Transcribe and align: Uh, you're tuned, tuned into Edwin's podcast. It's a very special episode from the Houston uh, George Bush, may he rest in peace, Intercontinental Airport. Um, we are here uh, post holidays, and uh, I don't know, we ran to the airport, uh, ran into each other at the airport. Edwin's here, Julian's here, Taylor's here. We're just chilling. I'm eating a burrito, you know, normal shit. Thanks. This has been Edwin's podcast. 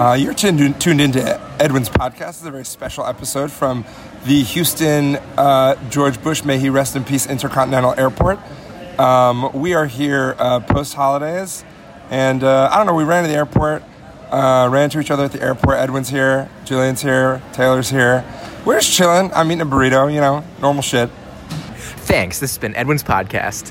Uh, 0.00 0.14
you're 0.14 0.32
tuned, 0.32 0.80
tuned 0.80 0.98
into 0.98 1.20
Edwin's 1.62 1.90
podcast. 1.90 2.28
It's 2.30 2.46
a 2.46 2.50
very 2.50 2.64
special 2.64 3.04
episode 3.04 3.52
from 3.52 3.84
the 4.24 4.42
Houston 4.44 5.16
uh, 5.36 5.74
George 5.90 6.22
Bush, 6.22 6.42
may 6.42 6.58
he 6.58 6.70
rest 6.70 6.96
in 6.96 7.04
peace, 7.04 7.26
Intercontinental 7.26 7.92
Airport. 7.98 8.38
Um, 8.98 9.52
we 9.52 9.74
are 9.74 9.84
here 9.84 10.36
uh, 10.38 10.60
post 10.60 10.94
holidays, 10.94 11.66
and 12.08 12.42
uh, 12.42 12.70
I 12.72 12.78
don't 12.78 12.86
know, 12.86 12.94
we 12.94 13.04
ran 13.04 13.24
to 13.24 13.28
the 13.28 13.36
airport, 13.36 13.82
uh, 14.30 14.70
ran 14.72 14.84
into 14.84 15.00
each 15.00 15.10
other 15.10 15.24
at 15.24 15.32
the 15.32 15.42
airport. 15.42 15.76
Edwin's 15.76 16.08
here, 16.08 16.48
Julian's 16.64 17.02
here, 17.02 17.42
Taylor's 17.52 17.90
here. 17.90 18.24
We're 18.64 18.80
just 18.80 18.90
chilling. 18.90 19.30
I'm 19.34 19.48
eating 19.52 19.60
a 19.60 19.66
burrito, 19.66 20.10
you 20.10 20.22
know, 20.22 20.42
normal 20.62 20.80
shit. 20.80 21.10
Thanks. 22.06 22.40
This 22.40 22.52
has 22.52 22.58
been 22.58 22.74
Edwin's 22.74 23.02
podcast. 23.02 23.70